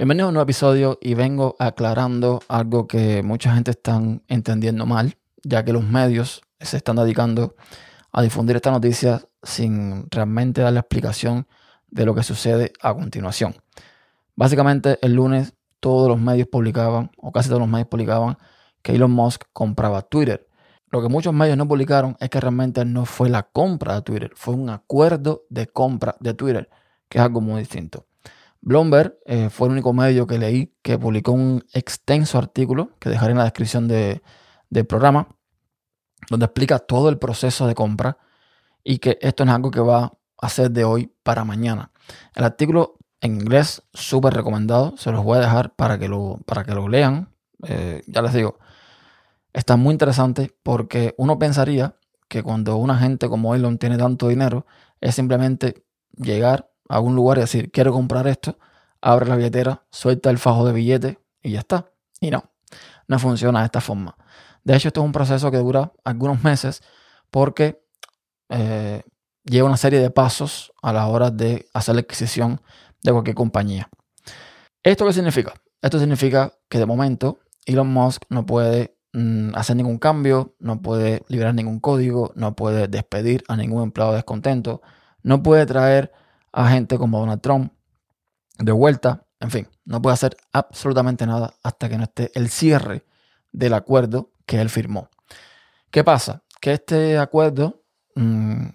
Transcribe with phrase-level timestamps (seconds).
[0.00, 5.18] Bienvenido a un nuevo episodio y vengo aclarando algo que mucha gente está entendiendo mal,
[5.44, 7.54] ya que los medios se están dedicando
[8.10, 11.46] a difundir esta noticia sin realmente dar la explicación
[11.88, 13.54] de lo que sucede a continuación.
[14.36, 18.38] Básicamente el lunes todos los medios publicaban, o casi todos los medios publicaban,
[18.80, 20.48] que Elon Musk compraba Twitter.
[20.88, 24.32] Lo que muchos medios no publicaron es que realmente no fue la compra de Twitter,
[24.34, 26.70] fue un acuerdo de compra de Twitter,
[27.08, 28.06] que es algo muy distinto.
[28.62, 33.32] Bloomberg eh, fue el único medio que leí que publicó un extenso artículo que dejaré
[33.32, 35.28] en la descripción del programa,
[36.28, 38.18] donde explica todo el proceso de compra
[38.84, 41.90] y que esto es algo que va a ser de hoy para mañana.
[42.34, 46.64] El artículo en inglés, súper recomendado, se los voy a dejar para que lo, para
[46.64, 47.34] que lo lean.
[47.66, 48.58] Eh, ya les digo,
[49.52, 51.96] está muy interesante porque uno pensaría
[52.28, 54.66] que cuando una gente como Elon tiene tanto dinero,
[55.00, 55.84] es simplemente
[56.16, 58.58] llegar a un lugar y decir, quiero comprar esto,
[59.00, 61.92] abre la billetera, suelta el fajo de billete y ya está.
[62.20, 62.50] Y no,
[63.06, 64.16] no funciona de esta forma.
[64.64, 66.82] De hecho, esto es un proceso que dura algunos meses
[67.30, 67.80] porque
[68.48, 69.04] eh,
[69.44, 72.60] lleva una serie de pasos a la hora de hacer la adquisición
[73.04, 73.88] de cualquier compañía.
[74.82, 75.54] ¿Esto qué significa?
[75.80, 81.22] Esto significa que de momento Elon Musk no puede mm, hacer ningún cambio, no puede
[81.28, 84.82] liberar ningún código, no puede despedir a ningún empleado descontento,
[85.22, 86.12] no puede traer
[86.52, 87.72] a gente como Donald Trump
[88.58, 89.26] de vuelta.
[89.40, 93.04] En fin, no puede hacer absolutamente nada hasta que no esté el cierre
[93.52, 95.08] del acuerdo que él firmó.
[95.90, 96.42] ¿Qué pasa?
[96.60, 97.82] Que este acuerdo,
[98.14, 98.66] mm,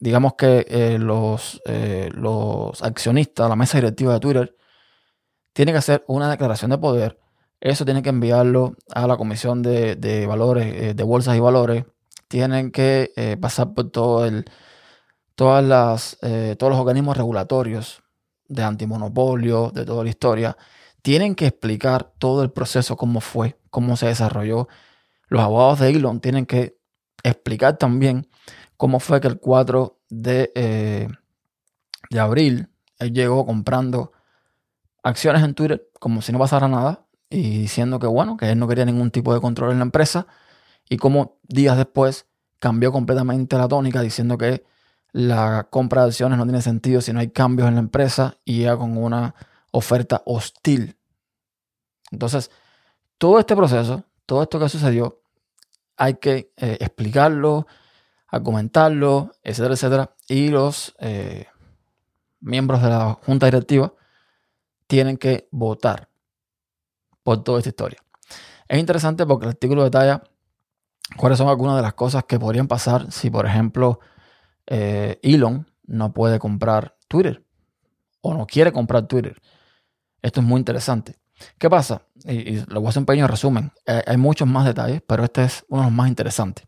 [0.00, 4.56] digamos que eh, los, eh, los accionistas, la mesa directiva de Twitter,
[5.52, 7.20] tiene que hacer una declaración de poder.
[7.60, 11.84] Eso tiene que enviarlo a la Comisión de, Valores, eh, de Bolsas y Valores.
[12.28, 14.44] Tienen que pasar por todo el,
[15.34, 18.02] todas las, eh, todos los organismos regulatorios
[18.48, 20.56] de antimonopolio, de toda la historia,
[21.02, 24.68] tienen que explicar todo el proceso, cómo fue, cómo se desarrolló.
[25.28, 26.78] Los abogados de Elon tienen que
[27.22, 28.28] explicar también
[28.76, 31.08] cómo fue que el 4 de, eh,
[32.10, 34.12] de abril él llegó comprando
[35.02, 38.68] acciones en Twitter como si no pasara nada y diciendo que bueno, que él no
[38.68, 40.26] quería ningún tipo de control en la empresa
[40.88, 42.26] y cómo días después
[42.58, 44.64] cambió completamente la tónica diciendo que
[45.14, 48.62] la compra de acciones no tiene sentido si no hay cambios en la empresa y
[48.62, 49.36] ya con una
[49.70, 50.98] oferta hostil.
[52.10, 52.50] Entonces,
[53.16, 55.20] todo este proceso, todo esto que sucedió,
[55.96, 57.68] hay que eh, explicarlo,
[58.26, 60.16] argumentarlo, etcétera, etcétera.
[60.26, 61.46] Y los eh,
[62.40, 63.94] miembros de la junta directiva
[64.88, 66.08] tienen que votar
[67.22, 68.02] por toda esta historia.
[68.66, 70.24] Es interesante porque el artículo detalla
[71.16, 74.00] cuáles son algunas de las cosas que podrían pasar si, por ejemplo,
[74.66, 77.44] eh, Elon no puede comprar Twitter
[78.20, 79.40] o no quiere comprar Twitter.
[80.22, 81.16] Esto es muy interesante.
[81.58, 82.02] ¿Qué pasa?
[82.24, 83.72] Y, lo voy a hacer un pequeño resumen.
[83.86, 86.66] Eh, hay muchos más detalles, pero este es uno de los más interesantes.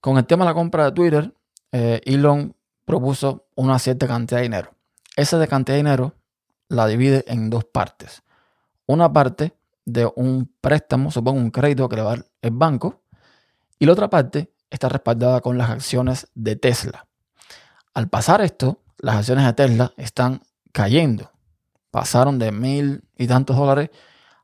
[0.00, 1.34] Con el tema de la compra de Twitter,
[1.72, 4.74] eh, Elon propuso una cierta cantidad de dinero.
[5.16, 6.14] Esa cantidad de dinero
[6.68, 8.22] la divide en dos partes.
[8.86, 13.02] Una parte de un préstamo, supongo un crédito que le va el banco,
[13.78, 17.06] y la otra parte está respaldada con las acciones de Tesla.
[17.94, 21.30] Al pasar esto, las acciones de Tesla están cayendo.
[21.90, 23.90] Pasaron de mil y tantos dólares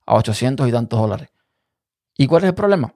[0.04, 1.30] a 800 y tantos dólares.
[2.16, 2.92] ¿Y cuál es el problema?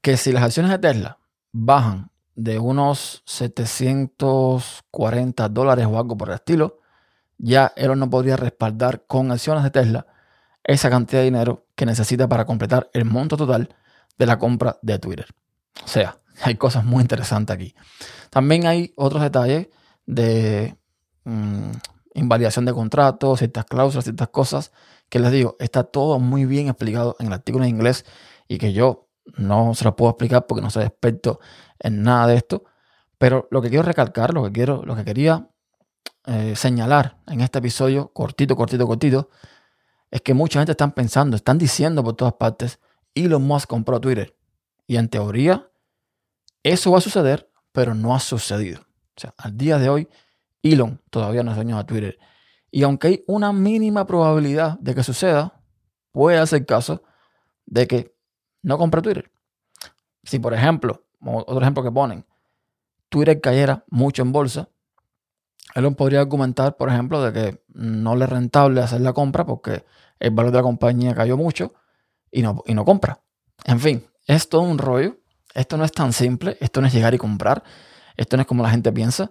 [0.00, 1.18] Que si las acciones de Tesla
[1.52, 6.80] bajan de unos 740 dólares o algo por el estilo,
[7.36, 10.06] ya él no podría respaldar con acciones de Tesla
[10.64, 13.76] esa cantidad de dinero que necesita para completar el monto total
[14.16, 15.26] de la compra de Twitter.
[15.84, 17.74] O sea, hay cosas muy interesantes aquí.
[18.30, 19.68] También hay otros detalles
[20.06, 20.76] de
[21.24, 21.70] mm,
[22.14, 24.72] invalidación de contratos, ciertas cláusulas, ciertas cosas
[25.08, 28.04] que les digo, está todo muy bien explicado en el artículo en inglés
[28.48, 31.40] y que yo no se lo puedo explicar porque no soy experto
[31.78, 32.64] en nada de esto.
[33.18, 35.48] Pero lo que quiero recalcar, lo que quiero, lo que quería
[36.26, 39.30] eh, señalar en este episodio, cortito, cortito, cortito,
[40.10, 42.80] es que mucha gente está pensando, están diciendo por todas partes,
[43.14, 44.36] Elon Musk compró Twitter.
[44.86, 45.68] Y en teoría,
[46.62, 48.80] eso va a suceder, pero no ha sucedido.
[48.80, 50.08] O sea, al día de hoy,
[50.62, 52.18] Elon todavía no es dueño de Twitter.
[52.70, 55.62] Y aunque hay una mínima probabilidad de que suceda,
[56.12, 57.02] puede hacer caso
[57.64, 58.14] de que
[58.62, 59.30] no compre Twitter.
[60.24, 62.26] Si, por ejemplo, otro ejemplo que ponen,
[63.08, 64.68] Twitter cayera mucho en bolsa,
[65.74, 69.84] Elon podría argumentar, por ejemplo, de que no le es rentable hacer la compra porque
[70.18, 71.74] el valor de la compañía cayó mucho
[72.30, 73.20] y no, y no compra.
[73.64, 75.18] En fin, es todo un rollo.
[75.54, 76.56] Esto no es tan simple.
[76.60, 77.62] Esto no es llegar y comprar.
[78.16, 79.30] Esto no es como la gente piensa.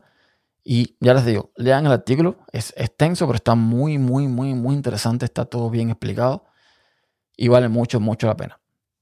[0.67, 4.73] Y ya les digo, lean el artículo, es extenso, pero está muy, muy, muy, muy
[4.73, 6.45] interesante, está todo bien explicado
[7.37, 8.59] y vale mucho, mucho la pena.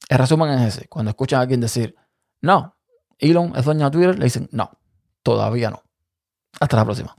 [0.10, 1.96] El resumen es ese, cuando escuchan a alguien decir,
[2.42, 2.76] no,
[3.18, 4.72] Elon es dueño de Twitter, le dicen, no,
[5.24, 5.82] todavía no.
[6.60, 7.16] Hasta la próxima.